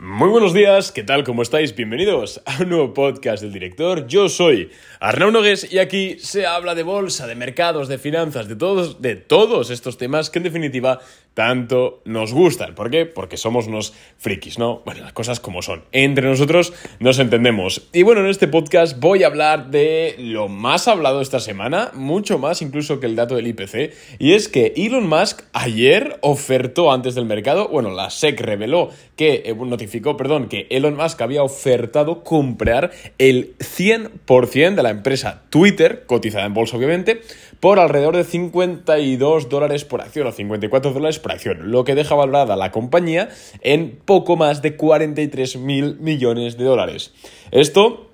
[0.00, 1.24] Muy buenos días, ¿qué tal?
[1.24, 1.74] ¿Cómo estáis?
[1.74, 4.06] Bienvenidos a un nuevo podcast del director.
[4.06, 4.70] Yo soy
[5.00, 9.16] Arnau Nogues y aquí se habla de bolsa, de mercados, de finanzas, de todos, de
[9.16, 11.00] todos estos temas que en definitiva
[11.34, 12.74] tanto nos gustan.
[12.74, 13.06] ¿Por qué?
[13.06, 14.82] Porque somos unos frikis, ¿no?
[14.84, 15.84] Bueno, las cosas como son.
[15.92, 17.88] Entre nosotros nos entendemos.
[17.92, 22.38] Y bueno, en este podcast voy a hablar de lo más hablado esta semana, mucho
[22.38, 27.14] más incluso que el dato del IPC, y es que Elon Musk ayer ofertó antes
[27.14, 29.54] del mercado, bueno, la SEC reveló que eh,
[30.16, 36.54] perdón, que Elon Musk había ofertado comprar el 100% de la empresa Twitter, cotizada en
[36.54, 37.20] bolsa obviamente,
[37.60, 42.14] por alrededor de 52 dólares por acción o 54 dólares por acción, lo que deja
[42.14, 43.28] valorada la compañía
[43.60, 47.12] en poco más de 43 mil millones de dólares.
[47.50, 48.07] Esto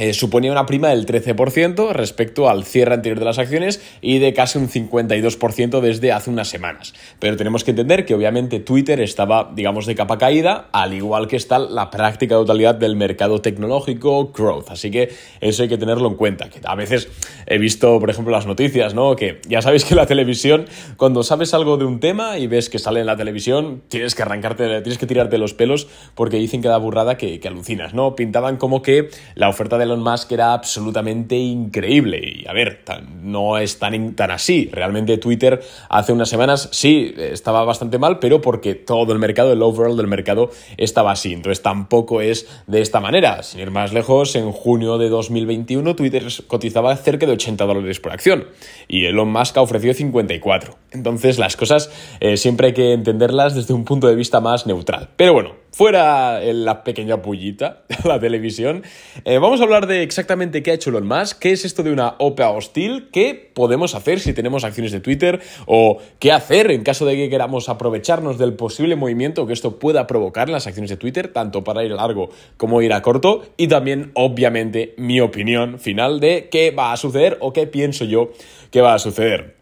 [0.00, 4.32] eh, suponía una prima del 13% respecto al cierre anterior de las acciones y de
[4.32, 6.94] casi un 52% desde hace unas semanas.
[7.18, 11.36] Pero tenemos que entender que obviamente Twitter estaba, digamos, de capa caída, al igual que
[11.36, 14.70] está la práctica totalidad del mercado tecnológico growth.
[14.70, 15.10] Así que
[15.42, 16.48] eso hay que tenerlo en cuenta.
[16.48, 17.10] Que a veces
[17.46, 19.16] he visto, por ejemplo, las noticias, ¿no?
[19.16, 20.64] Que ya sabéis que la televisión,
[20.96, 24.22] cuando sabes algo de un tema y ves que sale en la televisión, tienes que
[24.22, 28.16] arrancarte, tienes que tirarte los pelos porque dicen que da burrada que, que alucinas, ¿no?
[28.16, 32.20] Pintaban como que la oferta de Elon Musk era absolutamente increíble.
[32.22, 32.82] Y a ver,
[33.22, 34.70] no es tan, tan así.
[34.72, 39.62] Realmente Twitter hace unas semanas sí estaba bastante mal, pero porque todo el mercado, el
[39.62, 41.32] overall del mercado estaba así.
[41.32, 43.42] Entonces tampoco es de esta manera.
[43.42, 48.12] Sin ir más lejos, en junio de 2021 Twitter cotizaba cerca de 80 dólares por
[48.12, 48.46] acción
[48.88, 50.74] y Elon Musk ha ofrecido 54.
[50.92, 55.10] Entonces las cosas eh, siempre hay que entenderlas desde un punto de vista más neutral.
[55.16, 58.82] Pero bueno, fuera la pequeña pullita, la televisión,
[59.24, 61.92] eh, vamos a hablar de exactamente qué ha hecho Elon Musk, qué es esto de
[61.92, 66.82] una OPA hostil, qué podemos hacer si tenemos acciones de Twitter o qué hacer en
[66.82, 70.90] caso de que queramos aprovecharnos del posible movimiento que esto pueda provocar en las acciones
[70.90, 75.20] de Twitter, tanto para ir a largo como ir a corto, y también, obviamente, mi
[75.20, 78.30] opinión final de qué va a suceder o qué pienso yo
[78.70, 79.59] que va a suceder.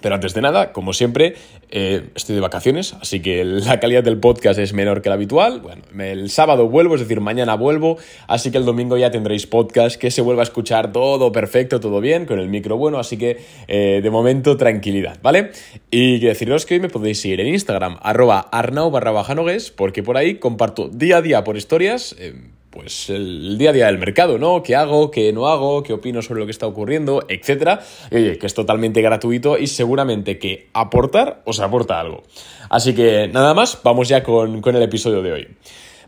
[0.00, 1.34] Pero antes de nada, como siempre,
[1.70, 5.60] eh, estoy de vacaciones, así que la calidad del podcast es menor que la habitual.
[5.60, 9.96] Bueno, el sábado vuelvo, es decir, mañana vuelvo, así que el domingo ya tendréis podcast,
[9.96, 13.38] que se vuelva a escuchar todo perfecto, todo bien, con el micro bueno, así que
[13.68, 15.50] eh, de momento tranquilidad, ¿vale?
[15.90, 19.10] Y deciros que hoy me podéis seguir en Instagram, arroba arnau barra
[19.76, 22.16] porque por ahí comparto día a día por historias.
[22.18, 22.34] Eh,
[22.70, 24.62] pues el día a día del mercado, ¿no?
[24.62, 25.10] ¿Qué hago?
[25.10, 25.82] ¿Qué no hago?
[25.82, 27.24] ¿Qué opino sobre lo que está ocurriendo?
[27.28, 27.80] Etcétera.
[28.10, 32.22] Y oye, que es totalmente gratuito y seguramente que aportar os aporta algo.
[32.68, 35.48] Así que nada más, vamos ya con, con el episodio de hoy.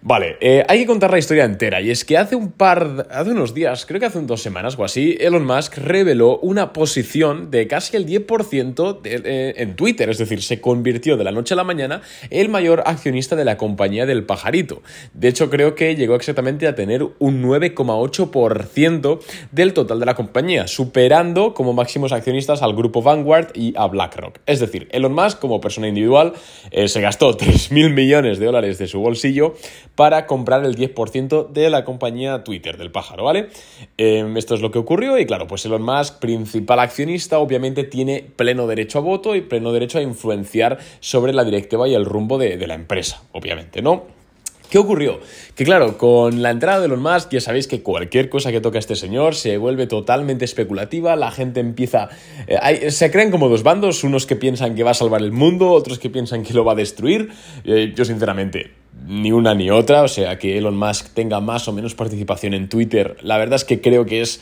[0.04, 3.30] Vale, eh, hay que contar la historia entera y es que hace un par, hace
[3.30, 7.68] unos días, creo que hace dos semanas o así, Elon Musk reveló una posición de
[7.68, 11.62] casi el 10% eh, en Twitter, es decir, se convirtió de la noche a la
[11.62, 14.82] mañana el mayor accionista de la compañía del pajarito.
[15.14, 19.20] De hecho, creo que llegó exactamente a tener un 9,8%
[19.52, 24.40] del total de la compañía, superando como máximos accionistas al grupo Vanguard y a BlackRock.
[24.46, 26.32] Es decir, Elon Musk como persona individual
[26.72, 29.54] eh, se gastó 3.000 millones de dólares de su bolsillo
[29.94, 33.48] para comprar el 10% de la compañía Twitter del pájaro, ¿vale?
[33.96, 38.24] Em, esto es lo que ocurrió y claro, pues Elon Musk, principal accionista, obviamente tiene
[38.36, 42.38] pleno derecho a voto y pleno derecho a influenciar sobre la directiva y el rumbo
[42.38, 44.04] de, la empresa, obviamente, ¿no?
[44.70, 45.20] ¿Qué ocurrió?
[45.54, 48.78] Que claro, con la entrada de Elon Musk ya sabéis que cualquier cosa que toca
[48.78, 52.08] a este señor se vuelve totalmente especulativa, la gente empieza...
[52.46, 55.72] Eh, se crean como dos bandos, unos que piensan que va a salvar el mundo,
[55.72, 57.28] otros que piensan que lo va a destruir.
[57.64, 58.70] Eh, yo sinceramente,
[59.06, 62.68] ni una ni otra, o sea, que Elon Musk tenga más o menos participación en
[62.68, 64.40] Twitter, la verdad es que creo que es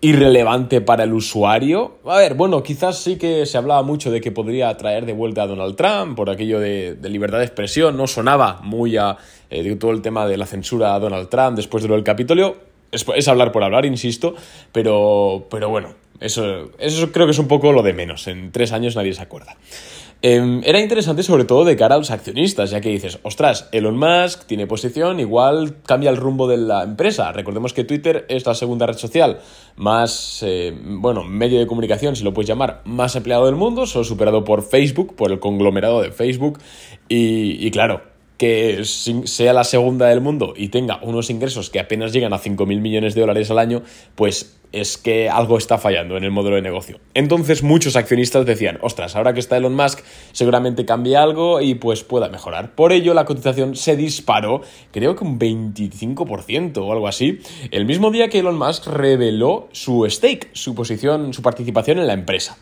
[0.00, 1.98] irrelevante para el usuario.
[2.04, 5.42] A ver, bueno, quizás sí que se hablaba mucho de que podría traer de vuelta
[5.42, 9.16] a Donald Trump por aquello de, libertad de expresión, no sonaba muy a
[9.50, 12.56] eh, todo el tema de la censura a Donald Trump después de lo del Capitolio.
[12.90, 14.34] Es, hablar por hablar, insisto,
[14.72, 18.26] pero, pero bueno, eso, eso creo que es un poco lo de menos.
[18.26, 19.56] En tres años nadie se acuerda.
[20.20, 23.96] Em, era interesante sobre todo de cara a los accionistas, ya que dices, ostras, Elon
[23.96, 27.30] Musk tiene posición, igual cambia el rumbo de la empresa.
[27.30, 29.38] Recordemos que Twitter es la segunda red social
[29.76, 34.04] más, eh, bueno, medio de comunicación, si lo puedes llamar, más empleado del mundo, solo
[34.04, 36.58] superado por Facebook, por el conglomerado de Facebook.
[37.08, 38.02] y claro,
[38.38, 42.80] que sea la segunda del mundo y tenga unos ingresos que apenas llegan a 5.000
[42.80, 43.82] millones de dólares al año,
[44.14, 46.98] pues es que algo está fallando en el modelo de negocio.
[47.14, 50.00] Entonces muchos accionistas decían, ostras, ahora que está Elon Musk
[50.32, 52.74] seguramente cambia algo y pues pueda mejorar.
[52.74, 54.62] Por ello la cotización se disparó,
[54.92, 60.06] creo que un 25% o algo así, el mismo día que Elon Musk reveló su
[60.08, 62.58] stake, su posición, su participación en la empresa.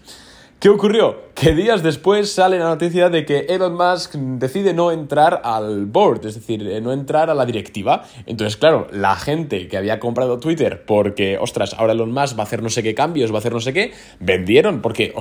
[0.58, 1.17] ¿Qué ocurrió?
[1.35, 6.25] Que días después sale la noticia de que Elon Musk decide no entrar al board,
[6.25, 8.05] es decir, eh, no entrar a la directiva.
[8.25, 12.47] Entonces, claro, la gente que había comprado Twitter porque, ostras, ahora Elon Musk va a
[12.47, 15.12] hacer no sé qué cambios, va a hacer no sé qué, vendieron porque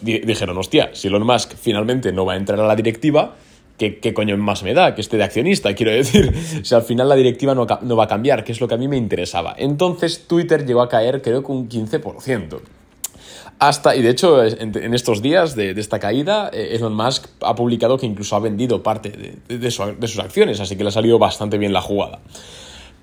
[0.00, 3.34] dijeron, hostia, si Elon Musk finalmente no va a entrar a la directiva,
[3.76, 5.74] ¿Qué, ¿qué, coño más me da que esté de accionista?
[5.74, 6.32] Quiero decir,
[6.62, 8.78] si al final la directiva no, no, va a cambiar, que es lo que a
[8.78, 9.56] mí me interesaba.
[9.58, 12.60] Entonces Twitter llegó a caer creo que un 15%.
[13.58, 17.96] Hasta, y de hecho, en, estos días de, esta caída, eh, Elon Musk ha publicado
[17.98, 21.72] que incluso ha vendido parte de, sus acciones, así que le ha salido bastante bien
[21.72, 22.20] la jugada.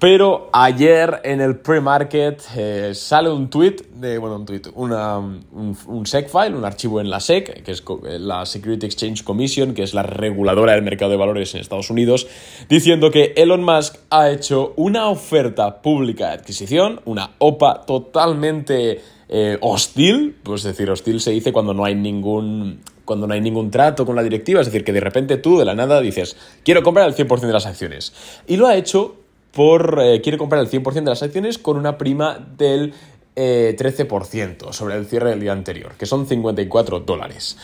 [0.01, 5.77] Pero ayer en el pre-market eh, sale un tweet, de, bueno, un tweet, una, un,
[5.85, 7.83] un, SEC file, un archivo en la SEC, que es
[8.19, 12.25] la Security Exchange Commission, que es la reguladora del mercado de valores en Estados Unidos,
[12.67, 19.59] diciendo que Elon Musk ha hecho una oferta pública de adquisición, una OPA totalmente eh,
[19.61, 24.05] hostil, pues decir, hostil se dice cuando no hay ningún cuando no hay ningún trato
[24.05, 27.07] con la directiva, es decir, que de repente tú de la nada dices, quiero comprar
[27.09, 28.13] el 100% de las acciones.
[28.47, 29.20] Y lo ha hecho
[29.53, 32.93] por, eh, quiere comprar el 100% de las acciones con una prima del
[33.35, 37.57] 13% eh, sobre el cierre del día anterior, que son 54 dólares.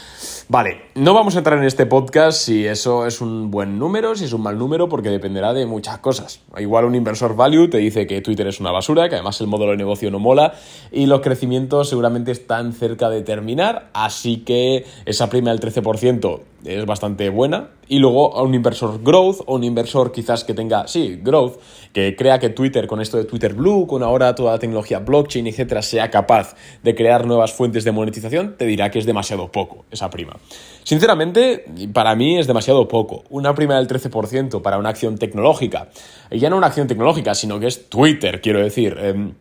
[0.48, 4.24] Vale, no vamos a entrar en este podcast si eso es un buen número, si
[4.24, 6.40] es un mal número, porque dependerá de muchas cosas.
[6.58, 9.72] Igual un inversor value te dice que Twitter es una basura, que además el modelo
[9.72, 10.54] de negocio no mola
[10.90, 16.86] y los crecimientos seguramente están cerca de terminar, así que esa prima del 13% es
[16.86, 17.70] bastante buena.
[17.88, 21.60] Y luego a un inversor growth o un inversor quizás que tenga, sí, growth,
[21.94, 25.48] que crea que Twitter con esto de Twitter Blue, con ahora toda la tecnología blockchain,
[25.48, 29.86] etcétera, sea capaz de crear nuevas fuentes de monetización, te dirá que es demasiado poco
[29.90, 30.36] esa prima.
[30.84, 33.24] Sinceramente, para mí es demasiado poco.
[33.30, 35.90] Una prima del 13% para una acción tecnológica,
[36.30, 38.98] y ya no una acción tecnológica, sino que es Twitter, quiero decir.
[39.00, 39.34] Em,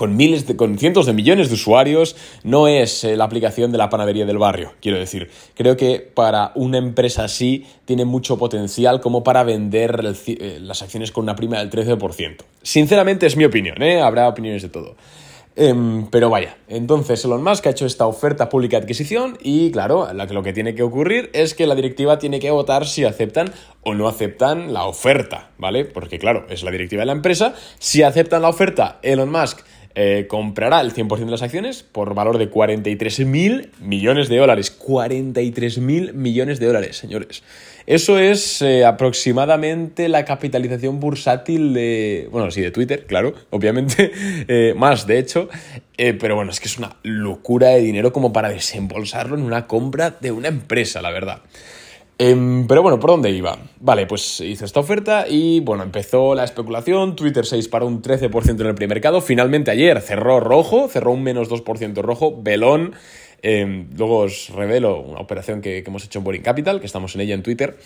[0.00, 3.76] con miles de, con cientos de millones de usuarios, no es eh, la aplicación de
[3.76, 5.28] la panadería del barrio, quiero decir.
[5.54, 11.12] Creo que para una empresa así tiene mucho potencial como para vender eh, las acciones
[11.12, 12.36] con una prima del 13%.
[12.62, 14.00] Sinceramente es mi opinión, ¿eh?
[14.00, 14.96] habrá opiniones de todo.
[15.54, 20.08] Em, pero vaya, entonces Elon Musk ha hecho esta oferta pública de adquisición y claro,
[20.14, 23.92] lo que tiene que ocurrir es que la directiva tiene que votar si aceptan o
[23.92, 25.84] no aceptan la oferta, ¿vale?
[25.84, 27.54] Porque claro, es la directiva de la empresa.
[27.78, 29.58] Si aceptan la oferta, Elon Musk
[29.94, 34.70] eh, comprará el 100% de las acciones por valor de 43 mil millones de dólares.
[34.70, 37.42] 43 mil millones de dólares, señores.
[37.86, 44.12] Eso es eh, aproximadamente la capitalización bursátil de, bueno, sí, de Twitter, claro, obviamente,
[44.48, 45.48] eh, más de hecho,
[45.96, 50.10] pero bueno, es que es una locura de dinero como para desembolsarlo en una compra
[50.10, 51.42] de una empresa, la verdad.
[52.22, 53.56] Em, pero bueno, ¿por dónde iba?
[53.78, 58.60] Vale, pues hizo esta oferta y bueno, empezó la especulación, Twitter se disparó un 13%
[58.60, 62.92] en el premercado, finalmente ayer cerró rojo, cerró un menos 2% rojo, velón,
[63.40, 67.14] em, luego os revelo una operación que, que hemos hecho en Boring Capital, que estamos
[67.14, 67.78] en ella en Twitter,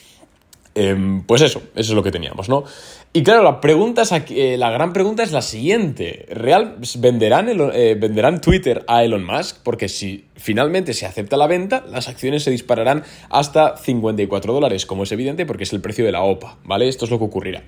[0.77, 2.65] Em, pues eso, eso es lo que teníamos, ¿no?
[3.13, 6.27] Y claro, la, pregunta es eh, la gran pregunta es la siguiente.
[6.31, 9.59] ¿Real, eh, ¿Venderán Twitter a Elon Musk?
[9.63, 15.05] Porque si finalmente se acepta la venta, las acciones se dispararán hasta 54 dólares, como
[15.05, 16.89] es evidente, porque es el precio de la OPA, ¿vale?
[16.89, 17.63] Esto es lo que ocurrirá.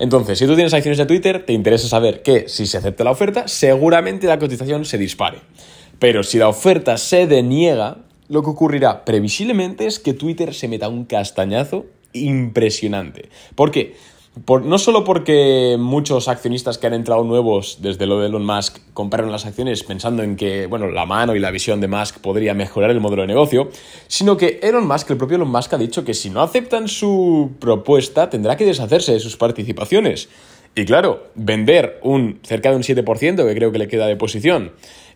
[0.00, 3.12] Entonces, si tú tienes acciones de Twitter, te interesa saber que si se acepta la
[3.12, 5.38] oferta, seguramente la cotización se dispare.
[6.00, 10.88] Pero si la oferta se deniega, lo que ocurrirá previsiblemente es que Twitter se meta
[10.88, 13.28] un castañazo impresionante.
[13.54, 13.94] ¿Por qué?
[14.46, 19.32] no solo porque muchos accionistas que han entrado nuevos desde lo de Elon Musk compraron
[19.32, 22.90] las acciones pensando en que, bueno, la mano y la visión de Musk podría mejorar
[22.90, 23.70] el modelo de negocio,
[24.06, 27.52] sino que Elon Musk, el propio Elon Musk ha dicho que si no aceptan su
[27.58, 30.28] propuesta tendrá que deshacerse de sus participaciones.
[30.74, 34.72] Y claro, vender un cerca de un 7% que creo que le queda de posición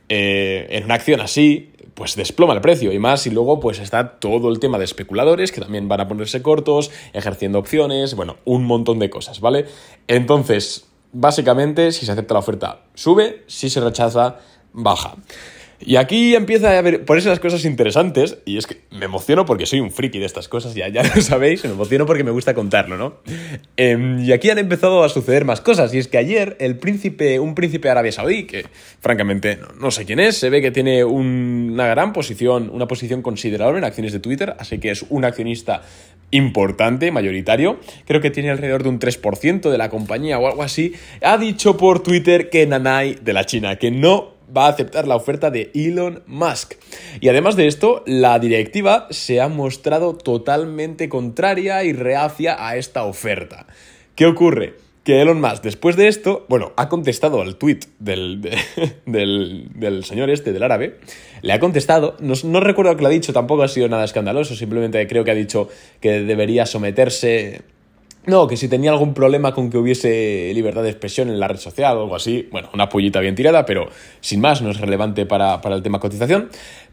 [0.08, 4.18] eh, en una acción así pues desploma el precio y más y luego pues está
[4.18, 8.64] todo el tema de especuladores que también van a ponerse cortos, ejerciendo opciones, bueno, un
[8.64, 9.66] montón de cosas, ¿vale?
[10.08, 14.36] Entonces, básicamente, si se acepta la oferta, sube, si se rechaza,
[14.72, 15.16] baja.
[15.84, 19.44] Y aquí empieza a haber, por eso las cosas interesantes, y es que me emociono
[19.44, 22.30] porque soy un friki de estas cosas, ya, ya lo sabéis, me emociono porque me
[22.30, 23.14] gusta contarlo, ¿no?
[23.76, 27.40] Em, y aquí han empezado a suceder más cosas, y es que ayer el príncipe,
[27.40, 28.66] un príncipe árabe saudí, que
[29.00, 33.78] francamente no, sé quién es, se ve que tiene una gran posición, una posición considerable
[33.78, 35.82] en acciones de Twitter, así que es un accionista
[36.30, 40.94] importante, mayoritario, creo que tiene alrededor de un 3% de la compañía o algo así,
[41.20, 45.16] ha dicho por Twitter que Nanai de la China, que no va a aceptar la
[45.16, 46.74] oferta de Elon Musk.
[47.20, 53.04] Y además de esto, la directiva se ha mostrado totalmente contraria y reacia a esta
[53.04, 53.66] oferta.
[54.14, 54.74] ¿Qué ocurre?
[55.04, 58.40] que Elon Musk, después de esto, bueno, ha contestado al tweet del,
[59.04, 60.98] del, señor este, del árabe,
[61.42, 64.54] le ha contestado, no, no, recuerdo que lo ha dicho, tampoco ha sido nada escandaloso,
[64.54, 65.68] simplemente creo que ha dicho
[66.00, 67.62] que debería someterse...
[68.24, 71.58] No, que si tenía algún problema con que hubiese libertad de expresión en la red
[71.58, 73.88] social o algo así, bueno, una pullita bien tirada, pero
[74.20, 76.48] sin más, no es relevante para, para el tema cotización.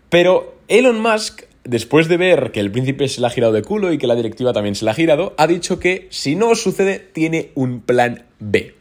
[0.09, 3.93] Pero Elon Musk después de ver que el príncipe se le ha girado de culo
[3.93, 6.99] y que la directiva también se la ha girado, ha dicho que si no sucede,
[6.99, 8.78] tiene un plan B.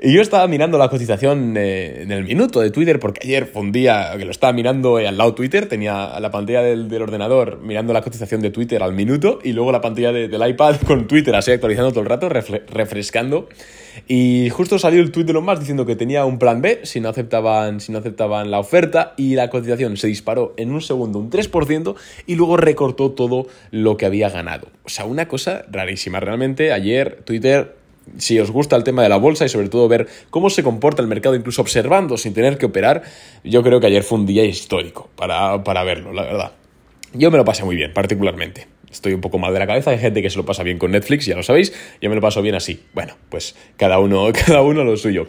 [0.00, 3.62] Y yo estaba mirando la cotización eh, en el minuto de Twitter, porque ayer fue
[3.62, 7.92] un día que lo estaba mirando al lado Twitter, tenía la pantalla del, ordenador mirando
[7.92, 11.52] la cotización de Twitter al minuto y luego la pantalla del iPad con Twitter así
[11.52, 13.48] actualizando todo el rato, refrescando.
[14.08, 17.00] Y justo salió el tweet de los más diciendo que tenía un plan B si
[17.00, 21.18] no, aceptaban, si no aceptaban la oferta y la cotización se disparó en un segundo
[21.20, 21.94] un 3%
[22.26, 24.68] y luego recortó todo lo que había ganado.
[24.84, 26.18] O sea, una cosa rarísima.
[26.18, 27.83] Realmente ayer Twitter
[28.18, 31.02] si os gusta el tema de la bolsa y sobre todo ver cómo se comporta
[31.02, 33.02] el mercado, incluso observando sin tener que operar,
[33.42, 36.52] yo creo que ayer fue un día histórico para, verlo, la verdad.
[37.12, 38.66] Yo me lo pasé muy bien, particularmente.
[38.90, 40.92] Estoy un poco mal de la cabeza, hay gente que se lo pasa bien con
[40.92, 42.84] Netflix, ya lo sabéis, yo me lo paso bien así.
[42.92, 45.26] Bueno, pues cada uno, cada uno lo suyo.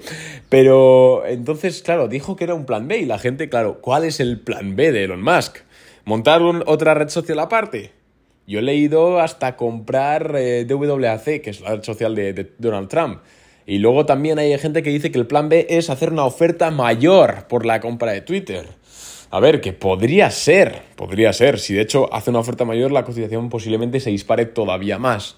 [0.50, 4.20] Pero entonces, claro, dijo que era un plan B y la gente, claro, ¿cuál es
[4.20, 5.58] el plan B de Elon Musk?
[6.04, 7.92] ¿Montar otra red social aparte?
[8.48, 13.20] Yo he leído hasta comprar eh, que es la red social de, Donald Trump.
[13.66, 16.70] Y luego también hay gente que dice que el plan B es hacer una oferta
[16.70, 18.68] mayor por la compra de Twitter.
[19.32, 21.60] A ver, que podría ser, podría ser.
[21.60, 25.38] Si de hecho hace una oferta mayor, la cotización posiblemente se dispare todavía más.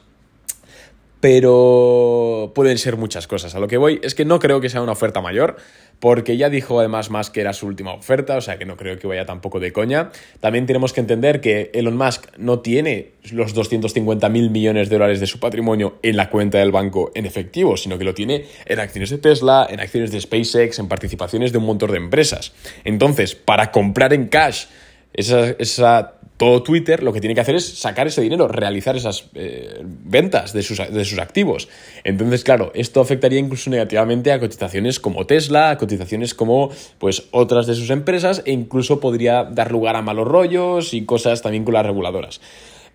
[1.29, 3.53] Pero pueden ser muchas cosas.
[3.53, 5.57] A lo que voy es que no creo que sea una oferta mayor
[5.99, 8.97] porque ya dijo además Musk que era su última oferta, o sea que no creo
[8.97, 10.11] que vaya tampoco de coña.
[10.39, 15.19] También tenemos que entender que Elon Musk no tiene los 250 mil millones de dólares
[15.19, 18.79] de su patrimonio en la cuenta del banco en efectivo, sino que lo tiene en
[18.79, 22.53] acciones de Tesla, en acciones de SpaceX, en participaciones de un montón de empresas.
[22.85, 24.67] Entonces, para comprar en cash
[25.11, 29.25] esa, esa todo Twitter lo que tiene que hacer es sacar ese dinero, realizar esas
[29.33, 31.67] eh, ventas de sus, de sus, activos.
[32.03, 37.65] Entonces, claro, esto afectaría incluso negativamente a cotizaciones como Tesla, a cotizaciones como pues otras
[37.65, 41.73] de sus empresas e incluso podría dar lugar a malos rollos y cosas también con
[41.73, 42.39] las reguladoras.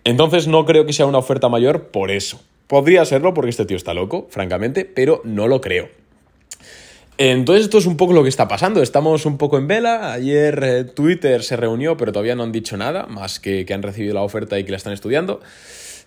[0.05, 2.39] Entonces no creo que sea una oferta mayor por eso.
[2.67, 5.89] Podría serlo porque este tío está loco, francamente, pero no lo creo.
[7.17, 10.63] Entonces esto es un poco lo que está pasando, estamos un poco en vela, ayer
[10.63, 14.15] eh, Twitter se reunió pero todavía no han dicho nada, más que que han recibido
[14.15, 15.39] la oferta y que la están estudiando.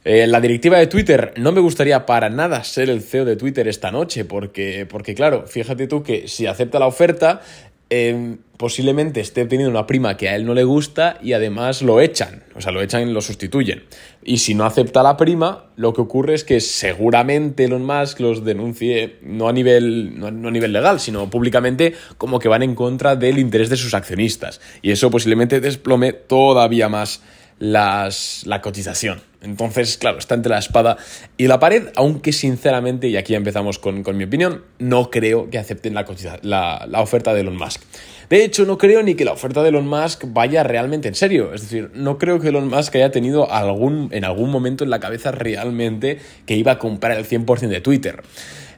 [0.04, 3.66] Eh, la directiva de Twitter no me gustaría para nada ser el CEO de Twitter
[3.66, 7.40] esta noche, porque, porque claro, fíjate tú que si acepta la oferta,
[7.88, 12.00] Em, posiblemente esté obteniendo una prima que a él no le gusta y además lo
[12.00, 13.84] echan, o sea, lo echan y lo sustituyen.
[14.24, 18.44] Y si no acepta la prima, lo que ocurre es que seguramente Elon Musk los
[18.44, 23.14] denuncie no a nivel, no, a nivel legal, sino públicamente como que van en contra
[23.14, 24.60] del interés de sus accionistas.
[24.82, 27.22] Y eso posiblemente desplome todavía más
[27.60, 29.20] las, la cotización.
[29.46, 30.98] Entonces, claro, está entre la espada
[31.36, 35.94] y la pared, aunque sinceramente, y aquí empezamos con, mi opinión, no creo que acepten
[35.94, 36.04] la,
[36.42, 37.80] la, oferta de Elon Musk.
[38.28, 41.54] De hecho, no creo ni que la oferta de Elon Musk vaya realmente en serio.
[41.54, 45.00] Es decir, no creo que Elon Musk haya tenido algún, en algún momento en la
[45.00, 48.22] cabeza realmente que iba a comprar el 100% de Twitter.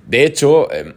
[0.06, 0.94] De hecho, eh,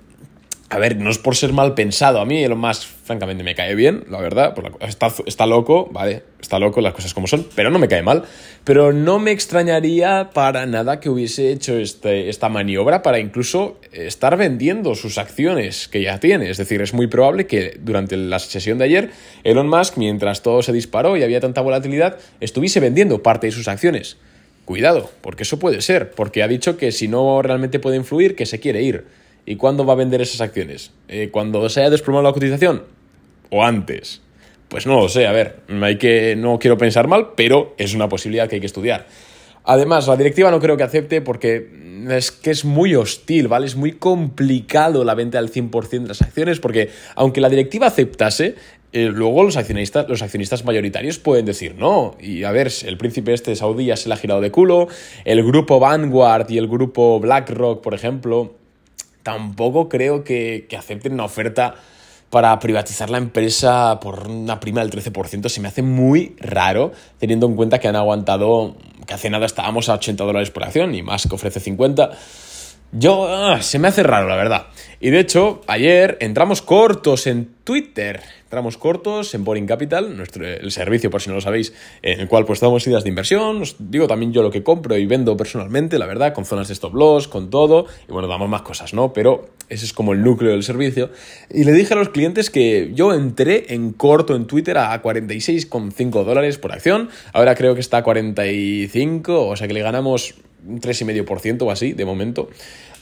[0.71, 2.21] a ver, no es por ser mal pensado.
[2.21, 4.55] A mí lo más, francamente, me cae bien, la verdad.
[4.79, 6.23] Está, está, loco, ¿vale?
[6.39, 8.23] Está loco, las cosas como son, pero no me cae mal.
[8.63, 14.37] Pero no me extrañaría para nada que hubiese hecho este, esta maniobra para incluso estar
[14.37, 16.49] vendiendo sus acciones que ya tiene.
[16.49, 19.11] Es decir, es muy probable que durante la sesión de ayer,
[19.43, 23.67] Elon Musk, mientras todo se disparó y había tanta volatilidad, estuviese vendiendo parte de sus
[23.67, 24.15] acciones.
[24.63, 28.45] Cuidado, porque eso puede ser, porque ha dicho que si no realmente puede influir, que
[28.45, 29.03] se quiere ir.
[29.45, 30.91] ¿Y cuándo va a vender esas acciones?
[31.07, 32.83] Eh, ¿Cuando se haya desplomado la cotización?
[33.49, 34.21] ¿O antes?
[34.69, 38.07] Pues no lo sé, a ver, hay que, no quiero pensar mal, pero es una
[38.07, 39.07] posibilidad que hay que estudiar.
[39.63, 41.69] Además, la directiva no creo que acepte porque
[42.09, 43.67] es que es muy hostil, ¿vale?
[43.67, 48.55] Es muy complicado la venta del 100% de las acciones porque aunque la directiva aceptase,
[48.93, 52.15] eh, luego los accionistas, los accionistas mayoritarios pueden decir no.
[52.19, 54.87] Y a ver, el príncipe este de Saudí ya se le ha girado de culo,
[55.25, 58.55] el grupo Vanguard y el grupo BlackRock, por ejemplo,
[59.23, 61.75] tampoco creo que, acepten una oferta
[62.29, 65.49] para privatizar la empresa por una prima del 13%.
[65.49, 68.75] Se me hace muy raro, teniendo en cuenta que han aguantado,
[69.05, 72.11] que hace nada estábamos a 80 dólares por acción y más que ofrece 50.
[72.91, 74.67] Yo, ah, se me hace raro, la verdad.
[74.99, 78.21] Y de hecho, ayer entramos cortos en Twitter
[78.51, 82.27] tramos cortos en Boring Capital, nuestro, el servicio, por si no lo sabéis, en el
[82.27, 85.37] cual pues damos ideas de inversión, os digo también yo lo que compro y vendo
[85.37, 88.93] personalmente, la verdad, con zonas de stop loss, con todo, y bueno, damos más cosas,
[88.93, 89.13] ¿no?
[89.13, 91.11] Pero ese es como el núcleo del servicio.
[91.49, 96.25] Y le dije a los clientes que yo entré en corto en Twitter a 46,5
[96.25, 100.79] dólares por acción, ahora creo que está a 45, o sea que le ganamos un
[100.79, 102.49] 3,5% o así, de momento.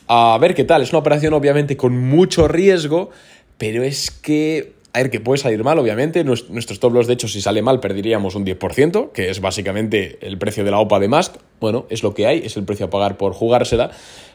[0.08, 3.12] A ver qué tal, es una operación obviamente con mucho riesgo,
[3.58, 6.24] pero es que a ver, que puede salir mal, obviamente.
[6.24, 10.64] Nuestros loss, de hecho, si sale mal, perderíamos un 10%, que es básicamente el precio
[10.64, 11.36] de la OPA de Musk.
[11.60, 13.92] Bueno, es lo que hay, es el precio a pagar por jugársela.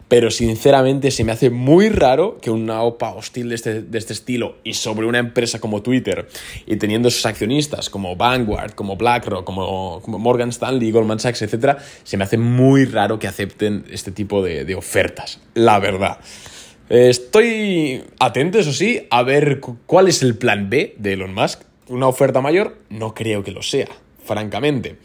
[0.06, 4.12] Pero sinceramente se me hace muy raro que una OPA hostil de este, de este
[4.12, 6.28] estilo y sobre una empresa como Twitter
[6.66, 11.78] y teniendo esos accionistas como Vanguard, como BlackRock, como, como Morgan Stanley, Goldman Sachs, etc.,
[12.04, 16.18] se me hace muy raro que acepten este tipo de, de ofertas, la verdad.
[16.88, 21.62] Estoy atento, eso sí, a ver cuál es el plan B de Elon Musk.
[21.88, 22.76] ¿Una oferta mayor?
[22.90, 23.88] No creo que lo sea,
[24.22, 24.96] francamente.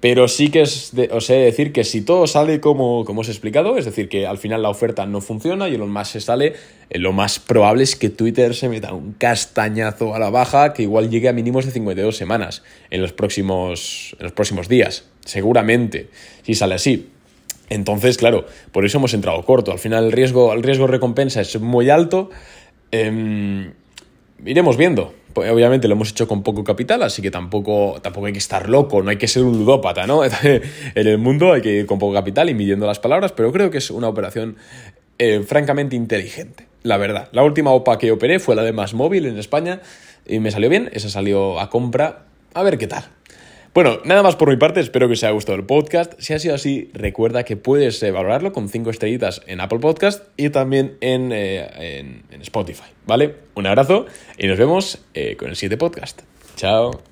[0.00, 3.32] Pero sí que os he de decir que si todo sale como, como os he
[3.32, 6.54] explicado, es decir, que al final la oferta no funciona y Elon Musk se sale,
[6.90, 10.82] eh, lo más probable es que Twitter se meta un castañazo a la baja que
[10.82, 15.04] igual llegue a mínimos de 52 semanas en los próximos, en los próximos días.
[15.24, 16.08] Seguramente,
[16.42, 17.10] si sale así.
[17.70, 19.72] Entonces, claro, por eso hemos entrado corto.
[19.72, 22.30] Al final el riesgo, el riesgo recompensa es muy alto.
[22.90, 23.72] Em,
[24.44, 25.14] iremos viendo.
[25.38, 28.68] Pues, obviamente lo hemos hecho con poco capital, así que tampoco, tampoco hay que estar
[28.68, 30.24] loco, no hay que ser un ludópata, ¿no?
[30.42, 30.62] en
[30.94, 33.78] el mundo hay que ir con poco capital y midiendo las palabras, pero creo que
[33.78, 34.56] es una operación
[35.18, 37.28] eh, francamente inteligente, la verdad.
[37.30, 39.80] La última OPA que operé fue la de Más Móvil en España
[40.26, 43.04] y me salió bien, esa salió a compra, a ver qué tal.
[43.78, 46.14] Bueno, nada más por mi parte, espero que os haya gustado el podcast.
[46.18, 50.24] Si ha sido así, recuerda que puedes eh, valorarlo con 5 estrellitas en Apple Podcast
[50.36, 53.36] y también en, eh, Spotify, ¿vale?
[53.54, 54.06] Un abrazo
[54.36, 56.22] y nos vemos eh, con el siguiente podcast.
[56.56, 57.07] Chao.